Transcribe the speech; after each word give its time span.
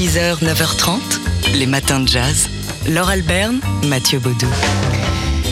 6h, 0.00 0.42
9h30, 0.42 0.98
les 1.58 1.66
matins 1.66 2.00
de 2.00 2.08
jazz. 2.08 2.48
Laure 2.88 3.10
Alberne, 3.10 3.60
Mathieu 3.86 4.18
Baudou. 4.18 4.46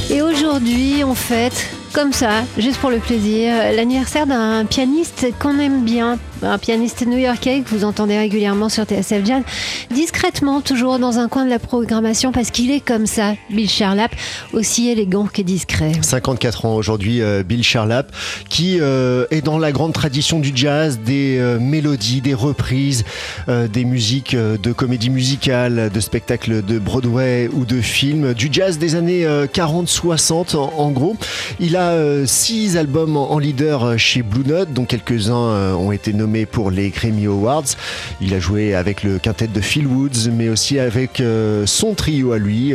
Et 0.09 0.23
aujourd'hui, 0.23 1.05
on 1.05 1.15
fête 1.15 1.69
comme 1.93 2.15
ça, 2.15 2.45
juste 2.57 2.79
pour 2.79 2.89
le 2.89 2.99
plaisir, 2.99 3.53
l'anniversaire 3.77 4.27
d'un 4.27 4.65
pianiste 4.65 5.27
qu'on 5.39 5.59
aime 5.59 5.85
bien, 5.85 6.19
un 6.43 6.59
pianiste 6.59 7.07
new-yorkais 7.07 7.61
que 7.61 7.71
vous 7.75 7.85
entendez 7.85 8.17
régulièrement 8.17 8.69
sur 8.69 8.85
TSF 8.85 9.25
Jazz, 9.25 9.43
discrètement 9.93 10.61
toujours 10.61 10.99
dans 10.99 11.19
un 11.19 11.29
coin 11.29 11.45
de 11.45 11.51
la 11.51 11.59
programmation 11.59 12.33
parce 12.33 12.51
qu'il 12.51 12.71
est 12.71 12.81
comme 12.81 13.07
ça, 13.07 13.35
Bill 13.51 13.69
Charlap, 13.69 14.15
aussi 14.53 14.89
élégant 14.89 15.27
que 15.27 15.43
discret. 15.43 15.93
54 16.01 16.65
ans 16.67 16.75
aujourd'hui, 16.77 17.23
euh, 17.23 17.43
Bill 17.43 17.63
Charlap, 17.63 18.13
qui 18.49 18.79
euh, 18.81 19.27
est 19.31 19.43
dans 19.43 19.59
la 19.59 19.73
grande 19.73 19.93
tradition 19.93 20.39
du 20.39 20.53
jazz, 20.55 21.01
des 21.05 21.39
euh, 21.39 21.59
mélodies, 21.59 22.21
des 22.21 22.35
reprises, 22.35 23.05
des 23.49 23.85
musiques 23.85 24.37
de 24.37 24.73
comédie 24.73 25.11
musicale, 25.11 25.91
de 25.93 26.01
spectacles 26.01 26.65
de 26.65 26.79
Broadway 26.79 27.49
ou 27.53 27.65
de 27.65 27.81
films, 27.81 28.35
du 28.35 28.49
jazz 28.51 28.79
des 28.79 28.95
années 28.95 29.27
40-60 29.27 30.57
en, 30.57 30.73
en, 30.77 30.91
gros. 30.91 31.17
Il 31.61 31.77
a 31.77 32.27
six 32.27 32.77
albums 32.77 33.17
en 33.17 33.39
leader 33.39 33.99
chez 33.99 34.23
Blue 34.23 34.45
Note, 34.47 34.73
dont 34.73 34.85
quelques-uns 34.85 35.75
ont 35.75 35.93
été 35.93 36.13
nommés 36.13 36.28
pour 36.51 36.71
les 36.71 36.91
Grammy 36.91 37.27
Awards. 37.27 37.65
Il 38.21 38.35
a 38.35 38.41
joué 38.41 38.75
avec 38.75 39.03
le 39.03 39.19
quintet 39.19 39.47
de 39.47 39.61
Phil 39.61 39.87
Woods, 39.87 40.31
mais 40.33 40.49
aussi 40.49 40.79
avec 40.79 41.23
son 41.67 41.95
trio 41.95 42.33
à 42.33 42.39
lui, 42.39 42.73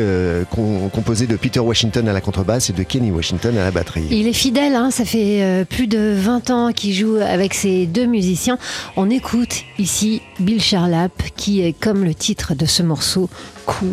composé 0.91 1.27
de 1.27 1.35
Peter 1.35 1.59
Washington 1.59 2.07
à 2.07 2.13
la 2.13 2.21
contrebasse 2.21 2.69
et 2.69 2.73
de 2.73 2.83
Kenny 2.83 3.11
Washington 3.11 3.57
à 3.57 3.63
la 3.63 3.71
batterie. 3.71 4.07
Il 4.11 4.27
est 4.27 4.33
fidèle, 4.33 4.75
hein, 4.75 4.91
ça 4.91 5.05
fait 5.05 5.65
plus 5.69 5.87
de 5.87 6.13
20 6.15 6.49
ans 6.49 6.71
qu'il 6.73 6.93
joue 6.93 7.17
avec 7.17 7.53
ces 7.53 7.85
deux 7.85 8.05
musiciens. 8.05 8.57
On 8.95 9.09
écoute 9.09 9.63
ici 9.79 10.21
Bill 10.39 10.61
Charlap, 10.61 11.11
qui 11.35 11.61
est 11.61 11.73
comme 11.73 12.03
le 12.03 12.13
titre 12.13 12.55
de 12.55 12.65
ce 12.65 12.83
morceau, 12.83 13.29
cool. 13.65 13.87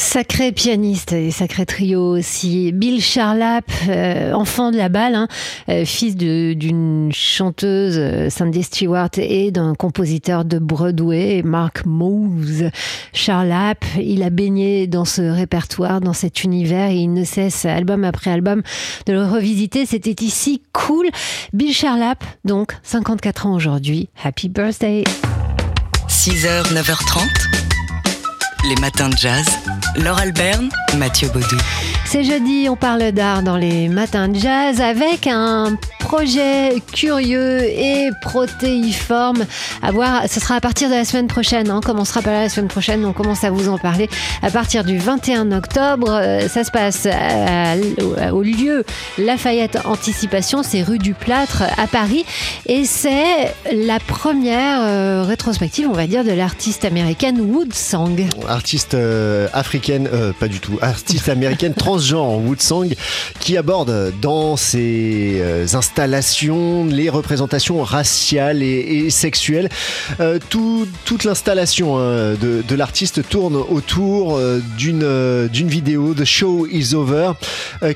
Sacré 0.00 0.52
pianiste 0.52 1.12
et 1.12 1.32
sacré 1.32 1.66
trio 1.66 2.16
aussi. 2.16 2.70
Bill 2.70 3.02
Charlap, 3.02 3.64
euh, 3.88 4.32
enfant 4.32 4.70
de 4.70 4.76
la 4.76 4.88
balle, 4.88 5.16
hein, 5.16 5.26
euh, 5.68 5.84
fils 5.84 6.14
d'une 6.16 7.10
chanteuse, 7.12 7.96
euh, 7.98 8.30
Sandy 8.30 8.62
Stewart, 8.62 9.10
et 9.16 9.50
d'un 9.50 9.74
compositeur 9.74 10.44
de 10.44 10.60
Broadway, 10.60 11.42
Mark 11.44 11.84
Mose. 11.84 12.70
Charlap, 13.12 13.84
il 14.00 14.22
a 14.22 14.30
baigné 14.30 14.86
dans 14.86 15.04
ce 15.04 15.20
répertoire, 15.20 16.00
dans 16.00 16.12
cet 16.12 16.44
univers, 16.44 16.90
et 16.90 16.98
il 16.98 17.12
ne 17.12 17.24
cesse, 17.24 17.64
album 17.64 18.04
après 18.04 18.30
album, 18.30 18.62
de 19.06 19.12
le 19.12 19.24
revisiter. 19.24 19.84
C'était 19.84 20.24
ici 20.24 20.62
cool. 20.72 21.08
Bill 21.52 21.74
Charlap, 21.74 22.22
donc, 22.44 22.76
54 22.84 23.46
ans 23.46 23.54
aujourd'hui. 23.56 24.10
Happy 24.22 24.48
birthday! 24.48 25.02
6h, 26.08 26.72
9h30. 26.72 27.57
Les 28.64 28.74
matins 28.80 29.08
de 29.08 29.16
jazz. 29.16 29.46
Laure 29.96 30.18
Alberne, 30.18 30.68
Mathieu 30.96 31.28
Baudou. 31.28 31.56
C'est 32.04 32.24
jeudi, 32.24 32.68
on 32.68 32.76
parle 32.76 33.12
d'art 33.12 33.42
dans 33.42 33.56
les 33.56 33.88
matins 33.88 34.28
de 34.28 34.38
jazz 34.38 34.80
avec 34.80 35.26
un 35.26 35.76
projet 36.08 36.82
curieux 36.94 37.64
et 37.64 38.08
protéiforme 38.22 39.44
à 39.82 39.92
voir. 39.92 40.22
Ce 40.26 40.40
sera 40.40 40.54
à 40.54 40.60
partir 40.60 40.88
de 40.88 40.94
la 40.94 41.04
semaine 41.04 41.26
prochaine. 41.26 41.70
Hein. 41.70 41.82
Comme 41.84 41.98
on 41.98 42.06
sera 42.06 42.22
pas 42.22 42.32
là 42.32 42.42
la 42.44 42.48
semaine 42.48 42.68
prochaine, 42.68 43.04
on 43.04 43.12
commence 43.12 43.44
à 43.44 43.50
vous 43.50 43.68
en 43.68 43.76
parler. 43.76 44.08
À 44.40 44.50
partir 44.50 44.84
du 44.84 44.96
21 44.96 45.52
octobre, 45.52 46.08
euh, 46.10 46.48
ça 46.48 46.64
se 46.64 46.70
passe 46.70 47.06
au 48.32 48.42
lieu 48.42 48.84
Lafayette 49.18 49.80
Anticipation, 49.84 50.62
c'est 50.62 50.82
rue 50.82 50.96
du 50.96 51.12
Plâtre 51.12 51.64
à 51.76 51.86
Paris. 51.86 52.24
Et 52.64 52.86
c'est 52.86 53.54
la 53.70 54.00
première 54.00 54.80
euh, 54.80 55.24
rétrospective, 55.26 55.88
on 55.90 55.94
va 55.94 56.06
dire, 56.06 56.24
de 56.24 56.32
l'artiste 56.32 56.86
américaine 56.86 57.38
Woodsong. 57.38 58.28
Artiste 58.48 58.94
euh, 58.94 59.46
africaine, 59.52 60.08
pas 60.40 60.48
du 60.48 60.60
tout, 60.60 60.78
artiste 60.80 61.28
américaine 61.28 61.74
transgenre 61.76 62.38
Woodsong 62.38 62.94
qui 63.40 63.58
aborde 63.58 64.14
dans 64.22 64.56
ses 64.56 65.66
les 65.98 67.08
représentations 67.08 67.82
raciales 67.82 68.62
et, 68.62 69.10
sexuelles. 69.10 69.68
Euh, 70.20 70.38
toute 70.48 71.24
l'installation 71.24 71.98
hein, 71.98 72.34
de, 72.40 72.74
l'artiste 72.74 73.28
tourne 73.28 73.56
autour 73.56 74.36
euh, 74.36 74.60
euh, 74.86 75.48
d'une 75.48 75.68
vidéo, 75.68 76.14
The 76.14 76.24
Show 76.24 76.66
is 76.70 76.94
Over, 76.94 77.32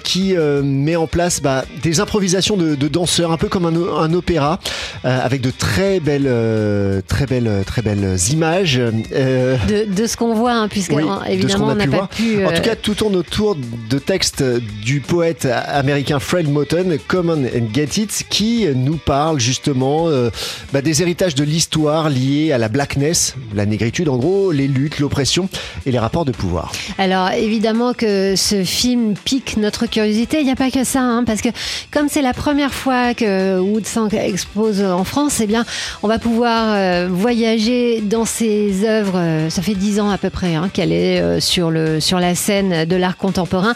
qui 0.02 0.34
met 0.62 0.96
en 0.96 1.06
place 1.06 1.40
bah, 1.40 1.64
des 1.82 2.00
improvisations 2.00 2.56
de, 2.56 2.88
danseurs, 2.88 3.30
un 3.30 3.36
peu 3.36 3.48
comme 3.48 3.66
un, 3.66 4.12
opéra, 4.12 4.58
avec 5.04 5.40
de 5.40 5.50
très 5.50 6.00
belles, 6.00 7.02
très 7.06 7.26
belles, 7.26 7.62
très 7.66 7.82
belles 7.82 8.16
images. 8.30 8.76
De, 8.78 10.06
ce 10.06 10.16
qu'on 10.16 10.34
voit, 10.34 10.52
hein, 10.52 10.68
puisque 10.68 10.94
évidemment 11.28 11.68
on 11.68 11.74
n'a 11.74 11.86
pas 11.86 12.08
pu. 12.08 12.44
En 12.44 12.52
tout 12.52 12.62
cas, 12.62 12.74
tout 12.74 12.94
tourne 12.94 13.16
autour 13.16 13.56
de 13.56 13.98
textes 13.98 14.42
du 14.82 15.00
poète 15.00 15.46
américain 15.46 16.18
Fred 16.18 16.50
Moten, 16.50 16.98
Common 17.06 17.44
and 17.44 17.72
Get 17.72 17.91
qui 18.28 18.66
nous 18.74 18.96
parle 18.96 19.38
justement 19.38 20.08
euh, 20.08 20.30
bah, 20.72 20.80
des 20.80 21.02
héritages 21.02 21.34
de 21.34 21.44
l'histoire 21.44 22.08
liés 22.08 22.50
à 22.50 22.58
la 22.58 22.68
blackness, 22.68 23.34
la 23.54 23.66
négritude 23.66 24.08
en 24.08 24.16
gros, 24.16 24.50
les 24.50 24.66
luttes, 24.66 24.98
l'oppression 24.98 25.48
et 25.84 25.92
les 25.92 25.98
rapports 25.98 26.24
de 26.24 26.32
pouvoir. 26.32 26.72
Alors 26.96 27.30
évidemment 27.32 27.92
que 27.92 28.34
ce 28.34 28.64
film 28.64 29.14
pique 29.14 29.58
notre 29.58 29.86
curiosité, 29.86 30.40
il 30.40 30.44
n'y 30.44 30.50
a 30.50 30.56
pas 30.56 30.70
que 30.70 30.84
ça, 30.84 31.00
hein, 31.00 31.24
parce 31.24 31.42
que 31.42 31.50
comme 31.90 32.08
c'est 32.08 32.22
la 32.22 32.32
première 32.32 32.72
fois 32.72 33.12
que 33.12 33.58
Woodsong 33.58 34.14
expose 34.14 34.80
en 34.82 35.04
France, 35.04 35.40
eh 35.40 35.46
bien 35.46 35.66
on 36.02 36.08
va 36.08 36.18
pouvoir 36.18 36.74
euh, 36.74 37.08
voyager 37.10 38.00
dans 38.00 38.24
ses 38.24 38.86
œuvres, 38.86 39.18
euh, 39.18 39.50
ça 39.50 39.60
fait 39.60 39.74
dix 39.74 40.00
ans 40.00 40.08
à 40.08 40.16
peu 40.16 40.30
près 40.30 40.54
hein, 40.54 40.70
qu'elle 40.72 40.92
est 40.92 41.40
sur, 41.40 41.70
le, 41.70 42.00
sur 42.00 42.18
la 42.18 42.34
scène 42.34 42.86
de 42.86 42.96
l'art 42.96 43.18
contemporain 43.18 43.74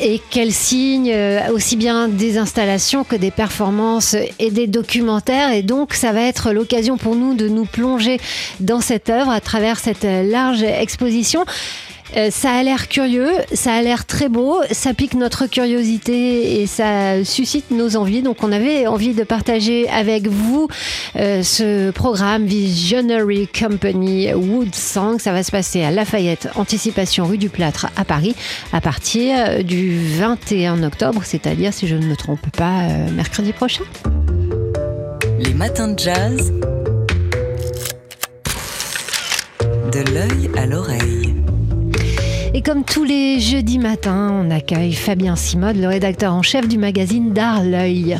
et 0.00 0.20
qu'elle 0.30 0.52
signe 0.52 1.12
euh, 1.12 1.52
aussi 1.52 1.76
bien 1.76 2.08
des 2.08 2.38
installations 2.38 3.04
que 3.04 3.16
des 3.16 3.30
performances 3.30 4.16
et 4.38 4.50
des 4.50 4.66
documentaires. 4.66 5.52
Et 5.52 5.62
donc, 5.62 5.94
ça 5.94 6.12
va 6.12 6.22
être 6.22 6.52
l'occasion 6.52 6.96
pour 6.96 7.16
nous 7.16 7.34
de 7.34 7.48
nous 7.48 7.66
plonger 7.66 8.18
dans 8.60 8.80
cette 8.80 9.10
œuvre 9.10 9.30
à 9.30 9.40
travers 9.40 9.78
cette 9.78 10.04
large 10.04 10.62
exposition. 10.62 11.44
Euh, 12.16 12.30
ça 12.30 12.52
a 12.52 12.62
l'air 12.62 12.88
curieux, 12.88 13.30
ça 13.52 13.74
a 13.74 13.82
l'air 13.82 14.04
très 14.04 14.28
beau, 14.28 14.60
ça 14.70 14.94
pique 14.94 15.14
notre 15.14 15.46
curiosité 15.46 16.60
et 16.60 16.66
ça 16.66 17.24
suscite 17.24 17.70
nos 17.70 17.96
envies. 17.96 18.22
Donc 18.22 18.42
on 18.42 18.52
avait 18.52 18.86
envie 18.86 19.14
de 19.14 19.22
partager 19.22 19.88
avec 19.88 20.26
vous 20.26 20.68
euh, 21.16 21.42
ce 21.42 21.90
programme 21.90 22.44
Visionary 22.46 23.48
Company 23.48 24.32
Wood 24.32 24.74
Song. 24.74 25.18
Ça 25.18 25.32
va 25.32 25.42
se 25.42 25.50
passer 25.50 25.82
à 25.82 25.90
Lafayette, 25.90 26.48
Anticipation 26.56 27.26
rue 27.26 27.38
du 27.38 27.48
Plâtre 27.48 27.86
à 27.96 28.04
Paris 28.04 28.34
à 28.72 28.80
partir 28.80 29.36
euh, 29.38 29.62
du 29.62 29.98
21 30.16 30.82
octobre, 30.82 31.22
c'est-à-dire 31.24 31.72
si 31.72 31.86
je 31.86 31.96
ne 31.96 32.06
me 32.06 32.16
trompe 32.16 32.50
pas, 32.56 32.88
mercredi 33.14 33.52
prochain. 33.52 33.84
Les 35.38 35.54
matins 35.54 35.88
de 35.88 35.98
jazz. 35.98 36.52
De 39.92 40.12
l'œil 40.12 40.50
à 40.56 40.66
l'oreille. 40.66 41.39
Et 42.60 42.62
comme 42.62 42.84
tous 42.84 43.04
les 43.04 43.40
jeudis 43.40 43.78
matins, 43.78 44.30
on 44.34 44.50
accueille 44.50 44.92
Fabien 44.92 45.34
Simode, 45.34 45.76
le 45.76 45.88
rédacteur 45.88 46.34
en 46.34 46.42
chef 46.42 46.68
du 46.68 46.76
magazine 46.76 47.32
D'Art 47.32 47.64
L'œil. 47.64 48.18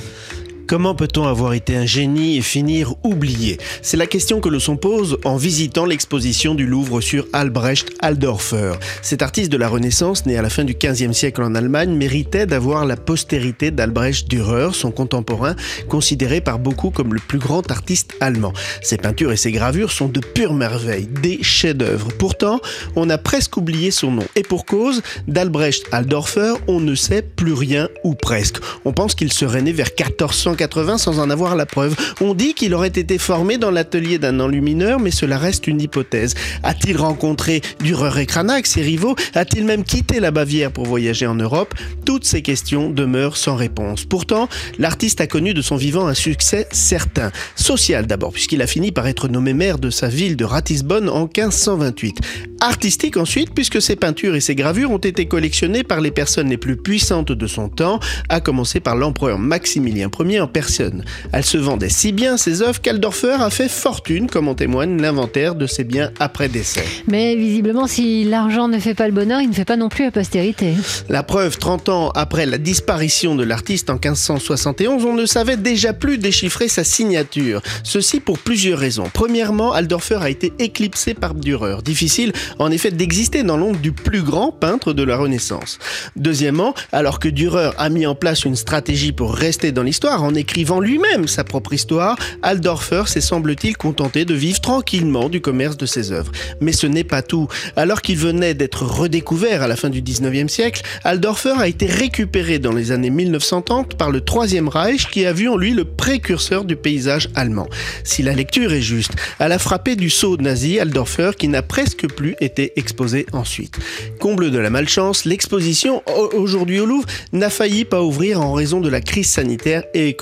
Comment 0.71 0.95
peut-on 0.95 1.27
avoir 1.27 1.55
été 1.55 1.75
un 1.75 1.85
génie 1.85 2.37
et 2.37 2.43
finir 2.43 2.95
oublié? 3.03 3.59
C'est 3.83 3.97
la 3.97 4.07
question 4.07 4.41
que 4.41 4.49
l'on 4.49 4.61
se 4.61 4.71
pose 4.71 5.19
en 5.25 5.37
visitant 5.37 5.85
l'exposition 5.85 6.55
du 6.55 6.65
Louvre 6.65 7.01
sur 7.01 7.27
Albrecht 7.33 7.91
Aldorfer. 7.99 8.75
Cet 9.03 9.21
artiste 9.21 9.51
de 9.51 9.57
la 9.57 9.67
Renaissance, 9.67 10.27
né 10.27 10.39
à 10.39 10.43
la 10.43 10.49
fin 10.49 10.63
du 10.63 10.75
XVe 10.75 11.13
siècle 11.13 11.43
en 11.43 11.57
Allemagne, 11.57 11.93
méritait 11.93 12.47
d'avoir 12.47 12.85
la 12.85 12.97
postérité 12.97 13.73
d'Albrecht 13.73 14.29
Dürer, 14.29 14.69
son 14.73 14.93
contemporain, 14.93 15.57
considéré 15.89 16.41
par 16.41 16.61
beaucoup 16.61 16.91
comme 16.91 17.15
le 17.15 17.21
plus 17.21 17.41
grand 17.41 17.69
artiste 17.69 18.13
allemand. 18.21 18.53
Ses 18.81 18.97
peintures 18.97 19.33
et 19.33 19.37
ses 19.37 19.51
gravures 19.51 19.91
sont 19.91 20.07
de 20.07 20.21
pure 20.21 20.55
merveille, 20.55 21.09
des 21.21 21.43
chefs-d'œuvre. 21.43 22.13
Pourtant, 22.17 22.61
on 22.95 23.11
a 23.11 23.19
presque 23.19 23.57
oublié 23.57 23.91
son 23.91 24.13
nom. 24.13 24.25
Et 24.37 24.45
pour 24.45 24.67
cause, 24.67 25.03
d'Albrecht 25.27 25.89
Aldorfer, 25.91 26.55
on 26.69 26.79
ne 26.79 26.95
sait 26.95 27.23
plus 27.23 27.55
rien 27.55 27.89
ou 28.05 28.15
presque. 28.15 28.59
On 28.85 28.93
pense 28.93 29.17
qu'il 29.17 29.33
serait 29.33 29.63
né 29.63 29.73
vers 29.73 29.91
1400 29.99 30.60
sans 30.99 31.19
en 31.19 31.31
avoir 31.31 31.57
la 31.57 31.67
preuve. 31.67 31.97
On 32.21 32.35
dit 32.35 32.55
qu'il 32.55 32.75
aurait 32.75 32.89
été 32.89 33.19
formé 33.19 33.57
dans 33.57 33.71
l'atelier 33.71 34.19
d'un 34.19 34.41
enlumineur, 34.41 35.01
mais 35.01 35.11
cela 35.11 35.39
reste 35.39 35.67
une 35.67 35.81
hypothèse. 35.81 36.35
A-t-il 36.63 36.97
rencontré 36.97 37.63
Dürer 37.81 38.23
et 38.23 38.27
Cranach, 38.27 38.67
ses 38.67 38.83
rivaux? 38.83 39.17
A-t-il 39.35 39.65
même 39.65 39.85
quitté 39.85 40.21
la 40.21 40.31
Bavière 40.31 40.71
pour 40.71 40.87
voyager 40.87 41.27
en 41.27 41.35
Europe? 41.35 41.75
Toutes 42.05 42.25
ces 42.25 42.43
questions 42.43 42.91
demeurent 42.91 43.37
sans 43.37 43.57
réponse. 43.57 44.05
Pourtant, 44.05 44.49
l'artiste 44.79 45.21
a 45.21 45.27
connu 45.27 45.55
de 45.55 45.63
son 45.63 45.77
vivant 45.77 46.07
un 46.07 46.15
succès 46.15 46.67
certain. 46.73 47.31
Social 47.57 48.07
d'abord, 48.07 48.33
puisqu'il 48.33 48.63
a 48.63 48.67
fini 48.67 48.93
par 48.93 49.07
être 49.07 49.29
nommé 49.29 49.55
maire 49.55 49.79
de 49.79 49.91
sa 49.91 50.09
ville 50.09 50.37
de 50.37 50.45
Ratisbonne 50.45 51.09
en 51.09 51.23
1528. 51.23 52.19
Artistique 52.61 53.17
ensuite, 53.17 53.55
puisque 53.55 53.81
ses 53.81 53.97
peintures 53.97 54.35
et 54.35 54.41
ses 54.41 54.55
gravures 54.55 54.91
ont 54.91 54.99
été 54.99 55.27
collectionnées 55.27 55.85
par 55.85 56.03
les 56.03 56.11
personnes 56.11 56.51
les 56.51 56.59
plus 56.59 56.77
puissantes 56.77 57.33
de 57.33 57.47
son 57.47 57.69
temps, 57.69 58.01
à 58.29 58.41
commencer 58.41 58.81
par 58.81 58.97
l'empereur 58.97 59.39
Maximilien 59.39 60.11
Ier 60.19 60.41
en 60.41 60.47
personne. 60.51 61.05
Elle 61.33 61.45
se 61.45 61.59
vendait 61.59 61.89
si 61.89 62.13
bien 62.13 62.37
ses 62.37 62.63
œuvres 62.63 62.81
qu'Aldorfer 62.81 63.37
a 63.41 63.51
fait 63.51 63.69
fortune, 63.69 64.29
comme 64.29 64.49
en 64.49 64.55
témoigne 64.55 65.01
l'inventaire 65.01 65.55
de 65.55 65.67
ses 65.67 65.85
biens 65.85 66.11
après 66.19 66.49
décès. 66.49 66.85
Mais 67.07 67.37
visiblement, 67.37 67.87
si 67.87 68.25
l'argent 68.25 68.69
ne 68.69 68.79
fait 68.79 68.95
pas 68.95 69.07
le 69.07 69.15
bonheur, 69.15 69.41
il 69.41 69.49
ne 69.49 69.55
fait 69.55 69.65
pas 69.65 69.77
non 69.77 69.89
plus 69.89 70.05
la 70.05 70.11
postérité. 70.11 70.75
La 71.09 71.23
preuve, 71.23 71.59
30 71.59 71.89
ans 71.89 72.11
après 72.15 72.47
la 72.47 72.59
disparition 72.59 73.35
de 73.35 73.45
l'artiste 73.45 73.91
en 73.91 73.95
1571, 73.95 75.05
on 75.05 75.15
ne 75.15 75.27
savait 75.27 75.57
déjà 75.57 75.93
plus 75.93 76.19
déchiffrer 76.19 76.69
sa 76.69 76.85
signature. 76.85 77.63
Ceci 77.83 78.21
pour 78.21 78.39
plusieurs 78.39 78.79
raisons. 78.79 79.11
Premièrement, 79.13 79.73
Aldorfer 79.73 80.19
a 80.21 80.31
été 80.31 80.53
éclipsé 80.59 81.15
par 81.15 81.35
Dürer. 81.35 81.83
Difficile, 81.85 82.33
en 82.59 82.71
effet, 82.71 82.91
d'exister 82.91 83.43
dans 83.43 83.57
l'ombre 83.57 83.79
du 83.79 83.93
plus 83.93 84.23
grand 84.23 84.53
peintre 84.53 84.93
de 84.93 85.03
la 85.03 85.17
Renaissance. 85.17 85.79
Deuxièmement, 86.17 86.75
alors 86.93 87.19
que 87.19 87.29
Dürer 87.29 87.71
a 87.79 87.89
mis 87.89 88.07
en 88.07 88.15
place 88.15 88.45
une 88.45 88.57
stratégie 88.57 89.13
pour 89.13 89.35
rester 89.35 89.73
dans 89.73 89.83
l'histoire 89.83 90.23
en 90.23 90.35
écrivant 90.41 90.81
lui-même 90.81 91.29
sa 91.29 91.45
propre 91.45 91.73
histoire, 91.73 92.17
Aldorfer 92.43 93.05
s'est 93.07 93.21
semble-t-il 93.21 93.77
contenté 93.77 94.25
de 94.25 94.35
vivre 94.35 94.61
tranquillement 94.61 95.29
du 95.29 95.41
commerce 95.41 95.77
de 95.77 95.87
ses 95.87 96.13
œuvres. 96.13 96.33
Mais 96.61 96.73
ce 96.73 96.87
n'est 96.87 97.05
pas 97.05 97.23
tout. 97.23 97.47
Alors 97.77 98.03
qu'il 98.03 98.17
venait 98.17 98.55
d'être 98.55 98.85
redécouvert 98.85 99.63
à 99.63 99.69
la 99.69 99.77
fin 99.77 99.91
du 99.91 100.03
19e 100.03 100.49
siècle, 100.49 100.83
Aldorfer 101.05 101.55
a 101.59 101.69
été 101.69 101.87
récupéré 101.87 102.59
dans 102.59 102.73
les 102.73 102.91
années 102.91 103.11
1930 103.11 103.97
par 103.97 104.11
le 104.11 104.23
Troisième 104.23 104.69
Reich 104.69 105.09
qui 105.11 105.27
a 105.27 105.33
vu 105.33 105.49
en 105.49 105.57
lui 105.57 105.75
le 105.75 105.85
précurseur 105.85 106.65
du 106.65 106.77
paysage 106.77 107.29
allemand. 107.35 107.69
Si 108.03 108.23
la 108.23 108.33
lecture 108.33 108.73
est 108.73 108.81
juste, 108.81 109.13
elle 109.39 109.53
a 109.53 109.59
frappé 109.59 109.95
du 109.95 110.09
saut 110.09 110.39
nazi 110.39 110.81
Aldorfer 110.81 111.33
qui 111.39 111.49
n'a 111.49 111.63
presque 111.63 112.09
plus 112.09 112.35
été 112.41 112.73
exposé 112.77 113.27
ensuite. 113.33 113.79
Comble 114.19 114.51
de 114.51 114.59
la 114.59 114.71
malchance, 114.71 115.27
l'exposition 115.27 116.03
aujourd'hui 116.35 116.81
au 116.81 116.87
Louvre 116.87 117.07
n'a 117.33 117.51
failli 117.51 117.85
pas 117.85 118.03
ouvrir 118.03 118.41
en 118.41 118.55
raison 118.55 118.81
de 118.81 118.89
la 118.89 119.03
crise 119.03 119.29
sanitaire 119.29 119.85
et 119.93 120.09
économique. 120.09 120.20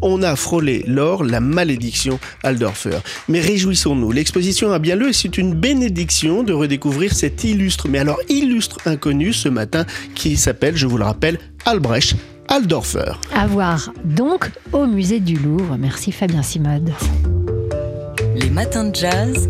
On 0.00 0.22
a 0.22 0.36
frôlé 0.36 0.84
l'or, 0.86 1.24
la 1.24 1.40
malédiction 1.40 2.18
Aldorfer. 2.42 2.98
Mais 3.28 3.40
réjouissons-nous, 3.40 4.12
l'exposition 4.12 4.72
a 4.72 4.78
bien 4.78 4.96
lieu 4.96 5.08
et 5.08 5.12
c'est 5.12 5.38
une 5.38 5.54
bénédiction 5.54 6.42
de 6.42 6.52
redécouvrir 6.52 7.14
cet 7.14 7.44
illustre, 7.44 7.88
mais 7.88 7.98
alors 7.98 8.18
illustre 8.28 8.78
inconnu 8.86 9.32
ce 9.32 9.48
matin 9.48 9.84
qui 10.14 10.36
s'appelle, 10.36 10.76
je 10.76 10.86
vous 10.86 10.98
le 10.98 11.04
rappelle, 11.04 11.38
Albrecht 11.64 12.16
Aldorfer. 12.48 13.12
À 13.34 13.46
voir 13.46 13.92
donc 14.04 14.50
au 14.72 14.86
musée 14.86 15.20
du 15.20 15.36
Louvre. 15.36 15.76
Merci 15.78 16.12
Fabien 16.12 16.42
Simode. 16.42 16.92
Les 18.34 18.50
matins 18.50 18.84
de 18.84 18.94
jazz. 18.94 19.48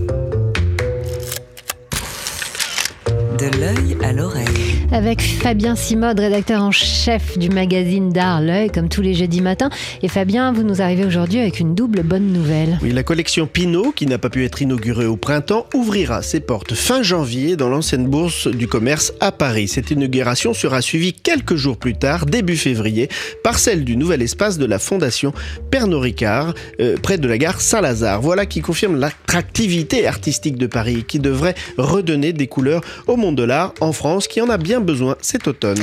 De 3.42 3.58
l'œil 3.58 3.96
à 4.04 4.12
l'oreille. 4.12 4.46
Avec 4.92 5.20
Fabien 5.20 5.74
Simode, 5.74 6.20
rédacteur 6.20 6.62
en 6.62 6.70
chef 6.70 7.38
du 7.38 7.48
magazine 7.48 8.10
d'art 8.10 8.40
L'œil, 8.40 8.70
comme 8.70 8.88
tous 8.88 9.00
les 9.00 9.14
jeudis 9.14 9.40
matins. 9.40 9.70
Et 10.02 10.08
Fabien, 10.08 10.52
vous 10.52 10.62
nous 10.62 10.80
arrivez 10.80 11.04
aujourd'hui 11.04 11.40
avec 11.40 11.58
une 11.58 11.74
double 11.74 12.02
bonne 12.02 12.26
nouvelle. 12.26 12.78
Oui, 12.82 12.92
la 12.92 13.02
collection 13.02 13.48
Pinot, 13.48 13.92
qui 13.96 14.06
n'a 14.06 14.18
pas 14.18 14.28
pu 14.28 14.44
être 14.44 14.62
inaugurée 14.62 15.06
au 15.06 15.16
printemps, 15.16 15.66
ouvrira 15.74 16.22
ses 16.22 16.38
portes 16.38 16.74
fin 16.74 17.02
janvier 17.02 17.56
dans 17.56 17.68
l'ancienne 17.68 18.06
bourse 18.06 18.46
du 18.46 18.68
commerce 18.68 19.12
à 19.18 19.32
Paris. 19.32 19.66
Cette 19.66 19.90
inauguration 19.90 20.54
sera 20.54 20.80
suivie 20.80 21.14
quelques 21.14 21.56
jours 21.56 21.78
plus 21.78 21.94
tard, 21.94 22.26
début 22.26 22.56
février, 22.56 23.08
par 23.42 23.58
celle 23.58 23.82
du 23.82 23.96
nouvel 23.96 24.22
espace 24.22 24.56
de 24.56 24.66
la 24.66 24.78
Fondation 24.78 25.32
Pernod 25.70 26.02
Ricard, 26.02 26.54
euh, 26.80 26.96
près 27.02 27.18
de 27.18 27.26
la 27.26 27.38
gare 27.38 27.60
Saint-Lazare. 27.60 28.20
Voilà 28.20 28.46
qui 28.46 28.60
confirme 28.60 29.00
l'attractivité 29.00 30.06
artistique 30.06 30.58
de 30.58 30.66
Paris, 30.66 31.04
qui 31.08 31.18
devrait 31.18 31.54
redonner 31.78 32.32
des 32.32 32.46
couleurs 32.46 32.82
au 33.06 33.16
monde 33.16 33.31
de 33.32 33.42
l'art 33.42 33.74
en 33.80 33.92
France 33.92 34.28
qui 34.28 34.40
en 34.40 34.48
a 34.48 34.58
bien 34.58 34.80
besoin 34.80 35.16
cet 35.20 35.48
automne. 35.48 35.80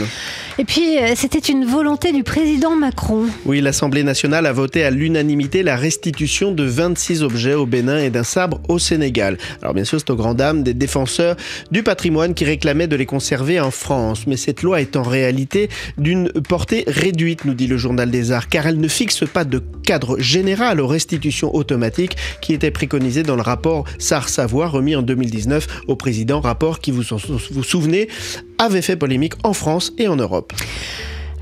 Et 0.57 0.65
puis, 0.65 0.97
euh, 0.97 1.13
c'était 1.15 1.39
une 1.39 1.65
volonté 1.65 2.11
du 2.11 2.23
président 2.23 2.75
Macron. 2.75 3.25
Oui, 3.45 3.61
l'Assemblée 3.61 4.03
nationale 4.03 4.45
a 4.45 4.51
voté 4.51 4.83
à 4.83 4.91
l'unanimité 4.91 5.63
la 5.63 5.75
restitution 5.75 6.51
de 6.51 6.63
26 6.63 7.23
objets 7.23 7.53
au 7.53 7.65
Bénin 7.65 7.97
et 7.97 8.09
d'un 8.09 8.23
sabre 8.23 8.61
au 8.67 8.79
Sénégal. 8.79 9.37
Alors 9.61 9.73
bien 9.73 9.83
sûr, 9.83 9.99
c'est 9.99 10.09
aux 10.09 10.15
grand 10.15 10.33
dames 10.33 10.63
des 10.63 10.73
défenseurs 10.73 11.35
du 11.71 11.83
patrimoine 11.83 12.33
qui 12.33 12.45
réclamaient 12.45 12.87
de 12.87 12.95
les 12.95 13.05
conserver 13.05 13.59
en 13.59 13.71
France. 13.71 14.25
Mais 14.27 14.37
cette 14.37 14.63
loi 14.63 14.81
est 14.81 14.95
en 14.95 15.03
réalité 15.03 15.69
d'une 15.97 16.29
portée 16.29 16.83
réduite, 16.87 17.45
nous 17.45 17.53
dit 17.53 17.67
le 17.67 17.77
journal 17.77 18.11
des 18.11 18.31
arts, 18.31 18.49
car 18.49 18.67
elle 18.67 18.79
ne 18.79 18.87
fixe 18.87 19.23
pas 19.25 19.45
de 19.45 19.61
cadre 19.83 20.19
général 20.19 20.81
aux 20.81 20.87
restitutions 20.87 21.55
automatiques 21.55 22.15
qui 22.41 22.53
était 22.53 22.71
préconisé 22.71 23.23
dans 23.23 23.35
le 23.35 23.41
rapport 23.41 23.85
SAR-Savoie 23.97 24.67
remis 24.67 24.95
en 24.95 25.01
2019 25.01 25.67
au 25.87 25.95
président, 25.95 26.41
rapport 26.41 26.79
qui 26.79 26.91
vous 26.91 27.03
vous 27.29 27.63
souvenez, 27.63 28.09
avait 28.57 28.81
fait 28.81 28.95
polémique 28.95 29.33
en 29.43 29.53
France 29.53 29.93
et 29.97 30.07
en 30.07 30.15
Europe. 30.15 30.53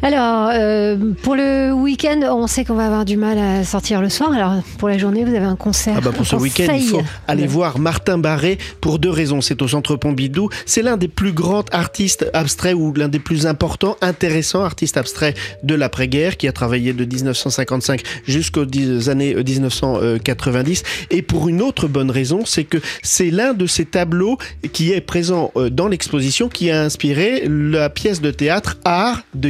Alors, 0.04 0.52
euh, 0.54 0.96
pour 1.24 1.36
le 1.36 1.72
week-end, 1.74 2.22
on 2.32 2.46
sait 2.46 2.64
qu'on 2.64 2.76
va 2.76 2.86
avoir 2.86 3.04
du 3.04 3.18
mal 3.18 3.38
à 3.40 3.64
sortir 3.64 4.00
le 4.00 4.10
soir. 4.10 4.32
Alors, 4.32 4.62
pour 4.78 4.90
la 4.90 4.98
journée, 4.98 5.26
vous 5.26 5.34
avez 5.34 5.46
un 5.46 5.56
concert. 5.56 5.96
Ah 5.98 6.02
bah 6.02 6.12
pour 6.16 6.26
ce 6.26 6.36
week-end, 6.36 6.72
il 6.76 6.84
faut 6.84 7.02
aller 7.28 7.48
voir 7.48 7.80
Martin 7.80 8.20
Barré 8.20 8.60
pour 8.80 9.00
deux 9.00 9.10
raisons. 9.10 9.42
C'est 9.42 9.60
au 9.62 9.68
Centre 9.68 9.96
Pompidou. 9.96 10.50
C'est 10.68 10.84
l'un 10.84 10.98
des 10.98 11.08
plus 11.08 11.32
grands 11.32 11.66
artistes 11.72 12.30
abstraits 12.34 12.76
ou 12.76 12.94
l'un 12.94 13.08
des 13.08 13.20
plus 13.20 13.48
importants, 13.48 13.98
intéressants 14.02 14.64
artistes 14.64 14.98
abstraits 14.98 15.36
de 15.64 15.74
l'après-guerre 15.74 16.38
qui 16.38 16.48
a 16.48 16.52
travaillé 16.52 16.94
de 16.94 17.04
1955 17.04 18.04
jusqu'aux 18.28 18.66
années 19.10 19.34
1990. 19.34 20.84
Et 21.10 21.24
pour 21.24 21.50
une 21.50 21.62
autre 21.62 21.88
bonne 21.88 22.12
raison, 22.12 22.46
c'est 22.46 22.66
que 22.66 22.78
c'est 23.02 23.32
l'un 23.32 23.54
de 23.54 23.66
ces 23.66 23.86
tableaux 23.86 24.38
qui 24.74 24.92
est 24.92 25.02
présent 25.02 25.52
euh, 25.56 25.72
dans 25.72 25.88
l'exposition 25.88 26.50
qui 26.50 26.70
a 26.70 26.84
inspiré 26.84 27.44
la 27.48 27.90
pièce 27.90 28.22
de 28.22 28.30
théâtre 28.30 28.78
Art 28.86 29.24
de 29.34 29.50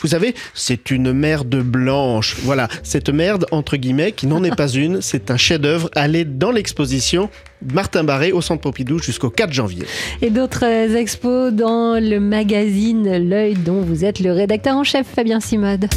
Vous 0.00 0.08
savez, 0.08 0.34
c'est 0.54 0.90
une 0.90 1.12
merde 1.12 1.56
blanche. 1.56 2.36
Voilà, 2.42 2.68
cette 2.82 3.10
merde, 3.10 3.46
entre 3.50 3.76
guillemets, 3.76 4.12
qui 4.12 4.26
n'en 4.26 4.42
est 4.44 4.54
pas 4.54 4.68
une, 4.68 5.00
c'est 5.00 5.30
un 5.30 5.36
chef-d'œuvre. 5.36 5.90
Allez 5.94 6.24
dans 6.24 6.50
l'exposition. 6.50 7.30
Martin 7.72 8.04
Barré 8.04 8.32
au 8.32 8.42
Centre 8.42 8.60
Pompidou 8.60 8.98
jusqu'au 8.98 9.30
4 9.30 9.52
janvier. 9.52 9.86
Et 10.20 10.30
d'autres 10.30 10.64
expos 10.64 11.52
dans 11.52 11.98
le 12.00 12.20
magazine 12.20 13.16
L'œil 13.16 13.54
dont 13.54 13.80
vous 13.80 14.04
êtes 14.04 14.20
le 14.20 14.32
rédacteur 14.32 14.76
en 14.76 14.84
chef, 14.84 15.06
Fabien 15.06 15.40
Simode. 15.40 15.88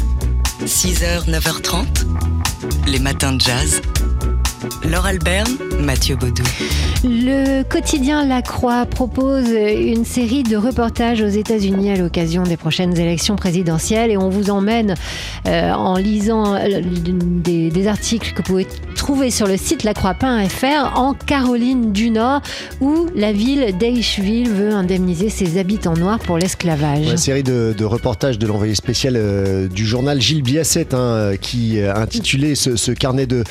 6h, 0.64 1.30
9h30, 1.30 1.84
les 2.90 2.98
matins 2.98 3.32
de 3.32 3.40
jazz. 3.40 3.82
Laure 4.88 5.06
Alberne, 5.06 5.56
Mathieu 5.80 6.16
Baudou. 6.16 6.42
Le 7.04 7.62
quotidien 7.62 8.26
La 8.26 8.42
Croix 8.42 8.86
propose 8.86 9.48
une 9.50 10.04
série 10.04 10.42
de 10.42 10.56
reportages 10.56 11.20
aux 11.20 11.28
États-Unis 11.28 11.92
à 11.92 11.96
l'occasion 11.96 12.42
des 12.42 12.56
prochaines 12.56 12.98
élections 12.98 13.36
présidentielles 13.36 14.10
et 14.10 14.16
on 14.16 14.28
vous 14.28 14.50
emmène 14.50 14.94
euh, 15.46 15.72
en 15.72 15.96
lisant 15.96 16.54
euh, 16.54 16.80
des, 16.82 17.86
articles 17.86 18.32
que 18.32 18.38
vous 18.38 18.42
pouvez 18.42 18.66
trouver 19.08 19.30
sur 19.30 19.46
le 19.46 19.56
site 19.56 19.84
lacroix.fr 19.84 20.98
en 20.98 21.14
Caroline 21.14 21.92
du 21.92 22.10
Nord 22.10 22.42
où 22.82 23.06
la 23.16 23.32
ville 23.32 23.74
d'Eichville 23.78 24.50
veut 24.50 24.74
indemniser 24.74 25.30
ses 25.30 25.58
habitants 25.58 25.94
noirs 25.94 26.18
pour 26.18 26.36
l'esclavage. 26.36 27.08
Une 27.08 27.16
série 27.16 27.42
de, 27.42 27.84
reportages 27.86 28.38
de 28.38 28.46
l'envoyé 28.46 28.74
spécial 28.74 29.14
euh, 29.16 29.66
du 29.66 29.86
journal 29.86 30.20
Gilles 30.20 30.42
Biasset 30.42 30.94
hein, 30.94 31.30
qui 31.40 31.80
a 31.80 31.96
intitulé 31.96 32.54
ce, 32.54 32.90
carnet 32.90 33.26
de, 33.26 33.44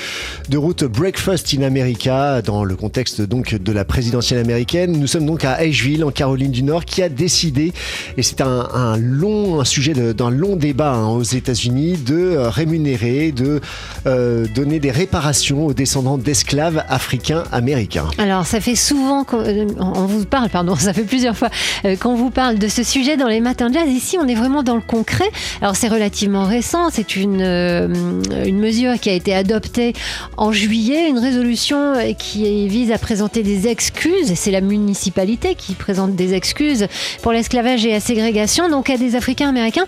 de 0.47 0.57
route 0.59 0.83
Breakfast 0.83 1.51
in 1.57 1.63
America 1.63 2.43
dans 2.43 2.63
le 2.63 2.75
contexte 2.75 3.23
donc 3.23 3.55
de 3.55 3.71
la 3.71 3.83
présidentielle 3.83 4.39
américaine. 4.39 4.91
Nous 4.91 5.07
sommes 5.07 5.25
donc 5.25 5.43
à 5.43 5.53
Asheville 5.53 6.03
en 6.03 6.11
Caroline 6.11 6.51
du 6.51 6.61
Nord 6.61 6.85
qui 6.85 7.01
a 7.01 7.09
décidé, 7.09 7.73
et 8.15 8.21
c'est 8.21 8.41
un, 8.41 8.95
long 8.97 9.59
un 9.59 9.65
sujet 9.65 9.95
d'un 9.95 10.29
long 10.29 10.55
débat 10.55 10.93
hein, 10.93 11.07
aux 11.07 11.23
États-Unis, 11.23 11.97
de 11.97 12.13
euh, 12.13 12.49
rémunérer, 12.51 13.31
de 13.31 13.59
euh, 14.05 14.45
donner 14.53 14.79
des 14.79 14.91
réparations 14.91 15.46
aux 15.53 15.73
descendants 15.73 16.17
d'esclaves 16.17 16.83
africains 16.89 17.43
américains. 17.51 18.07
Alors 18.17 18.45
ça 18.45 18.59
fait 18.59 18.75
souvent 18.75 19.23
qu'on 19.23 19.39
euh, 19.39 19.65
vous 20.07 20.25
parle, 20.25 20.49
pardon, 20.49 20.75
ça 20.79 20.93
fait 20.93 21.03
plusieurs 21.03 21.37
fois 21.37 21.49
qu'on 21.99 22.15
vous 22.15 22.29
parle 22.29 22.57
de 22.59 22.67
ce 22.67 22.83
sujet 22.83 23.17
dans 23.17 23.27
les 23.27 23.41
matins 23.41 23.69
de 23.69 23.73
jazz. 23.73 23.89
Ici, 23.89 24.17
on 24.21 24.27
est 24.27 24.35
vraiment 24.35 24.63
dans 24.63 24.75
le 24.75 24.81
concret. 24.81 25.29
Alors 25.61 25.75
c'est 25.75 25.87
relativement 25.87 26.43
récent, 26.43 26.89
c'est 26.91 27.15
une, 27.15 27.41
une 27.41 28.59
mesure 28.59 28.99
qui 28.99 29.09
a 29.09 29.13
été 29.13 29.33
adoptée 29.33 29.93
en 30.37 30.51
juillet 30.51 31.09
une 31.09 31.19
résolution 31.19 31.93
qui 32.17 32.67
vise 32.67 32.91
à 32.91 32.97
présenter 32.97 33.43
des 33.43 33.67
excuses, 33.67 34.33
c'est 34.35 34.51
la 34.51 34.61
municipalité 34.61 35.55
qui 35.55 35.73
présente 35.73 36.15
des 36.15 36.33
excuses 36.33 36.87
pour 37.21 37.31
l'esclavage 37.31 37.85
et 37.85 37.91
la 37.91 37.99
ségrégation, 37.99 38.69
donc 38.69 38.89
à 38.89 38.97
des 38.97 39.15
Africains 39.15 39.49
américains. 39.49 39.85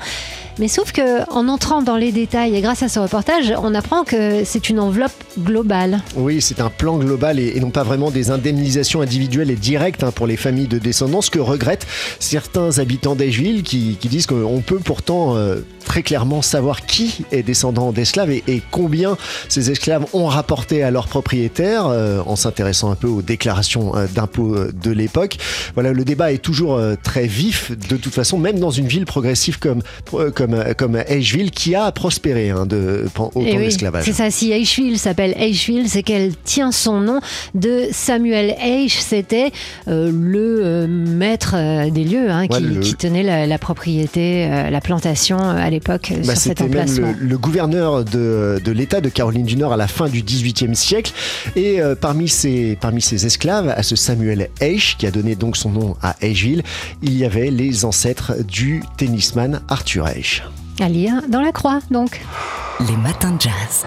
Mais 0.59 0.67
sauf 0.67 0.91
que 0.91 1.23
en 1.31 1.47
entrant 1.47 1.81
dans 1.81 1.95
les 1.95 2.11
détails 2.11 2.53
et 2.53 2.59
grâce 2.59 2.83
à 2.83 2.89
ce 2.89 2.99
reportage, 2.99 3.53
on 3.63 3.73
apprend 3.73 4.03
que 4.03 4.43
c'est 4.43 4.69
une 4.69 4.81
enveloppe 4.81 5.13
globale. 5.39 6.01
Oui, 6.17 6.41
c'est 6.41 6.59
un 6.59 6.69
plan 6.69 6.97
global 6.97 7.39
et, 7.39 7.57
non 7.61 7.69
pas 7.69 7.83
vraiment 7.83 8.11
des 8.11 8.29
indemnisations 8.29 8.99
individuelles 9.01 9.51
et 9.51 9.55
directes 9.55 10.03
hein, 10.03 10.11
pour 10.11 10.27
les 10.27 10.35
familles 10.35 10.67
de 10.67 10.77
descendants, 10.77 11.21
ce 11.21 11.31
que 11.31 11.39
regrettent 11.39 11.87
certains 12.19 12.79
habitants 12.79 13.15
d'Asheville 13.15 13.63
qui, 13.63 13.97
disent 14.09 14.25
qu'on 14.25 14.61
peut 14.61 14.79
pourtant 14.79 15.37
euh, 15.37 15.59
très 15.85 16.03
clairement 16.03 16.41
savoir 16.41 16.85
qui 16.85 17.23
est 17.31 17.43
descendant 17.43 17.93
d'esclaves 17.93 18.31
et, 18.31 18.61
combien 18.71 19.17
ces 19.47 19.71
esclaves 19.71 20.05
ont 20.13 20.25
rapporté 20.25 20.83
à 20.83 20.91
leurs 20.91 21.07
propriétaires 21.07 21.87
euh, 21.87 22.21
en 22.25 22.35
s'intéressant 22.35 22.91
un 22.91 22.95
peu 22.95 23.07
aux 23.07 23.21
déclarations 23.21 23.95
euh, 23.95 24.07
d'impôts 24.13 24.55
de 24.73 24.91
l'époque. 24.91 25.37
Voilà, 25.75 25.93
le 25.93 26.03
débat 26.03 26.33
est 26.33 26.39
toujours 26.39 26.81
très 27.03 27.27
vif 27.27 27.71
de 27.89 27.95
toute 27.95 28.13
façon, 28.13 28.37
même 28.37 28.59
dans 28.59 28.71
une 28.71 28.87
ville 28.87 29.05
progressive 29.05 29.59
comme, 29.59 29.81
comme 30.35 30.48
comme, 30.77 30.95
Asheville 30.95 31.51
qui 31.51 31.75
a 31.75 31.91
prospéré 31.91 32.49
hein, 32.49 32.65
de, 32.65 33.05
au 33.17 33.29
eh 33.41 33.51
temps 33.51 33.57
de 33.57 33.59
l'esclavage. 33.59 34.05
C'est 34.05 34.13
ça, 34.13 34.31
si 34.31 34.53
Asheville 34.53 34.97
s'appelle 34.97 35.35
Asheville, 35.39 35.89
c'est 35.89 36.03
qu'elle 36.03 36.35
tient 36.35 36.71
son 36.71 36.99
nom 36.99 37.19
de 37.55 37.87
Samuel 37.91 38.55
H. 38.61 39.01
C'était 39.01 39.51
euh, 39.87 40.11
le 40.11 40.61
euh, 40.63 40.87
maître 40.87 41.55
euh, 41.55 41.89
des 41.89 42.03
lieux 42.03 42.29
hein, 42.29 42.47
qui, 42.47 42.95
tenait 42.95 43.47
la, 43.47 43.57
propriété, 43.57 44.47
la 44.47 44.81
plantation 44.81 45.39
à 45.39 45.69
l'époque 45.69 46.13
bah, 46.25 46.35
sur 46.35 46.37
cet 46.37 46.61
emplacement. 46.61 47.07
Même 47.07 47.17
le, 47.19 47.27
le, 47.27 47.37
gouverneur 47.37 48.03
de, 48.03 48.61
de 48.63 48.71
l'État 48.71 49.01
de 49.01 49.09
Caroline 49.09 49.45
du 49.45 49.55
Nord 49.55 49.73
à 49.73 49.77
la 49.77 49.87
fin 49.87 50.07
du 50.07 50.21
XVIIIe 50.21 50.75
siècle. 50.75 51.13
Et 51.55 51.79
parmi, 51.99 52.27
ses, 52.27 52.77
parmi 52.79 53.01
ses 53.01 53.25
esclaves, 53.25 53.69
à 53.69 53.83
ce 53.83 53.95
Samuel 53.95 54.49
H. 54.61 54.97
qui 54.97 55.05
a 55.05 55.11
donné 55.11 55.35
donc 55.35 55.57
son 55.57 55.69
nom 55.69 55.95
à 56.01 56.15
Asheville, 56.21 56.63
il 57.01 57.17
y 57.17 57.25
avait 57.25 57.51
les 57.51 57.85
ancêtres 57.85 58.33
du 58.43 58.81
tennisman 58.97 59.61
Arthur 59.67 60.05
H. 60.05 60.38
À 60.79 60.89
lire 60.89 61.22
dans 61.27 61.41
la 61.41 61.51
croix, 61.51 61.79
donc. 61.91 62.22
Les 62.88 62.98
matins 62.98 63.31
de 63.31 63.41
jazz. 63.41 63.86